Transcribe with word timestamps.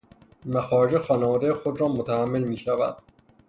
مخارج 0.53 0.97
خانوادۀ 0.97 1.53
خودرا 1.53 1.87
متحمل 1.87 2.43
میشود 2.43 2.97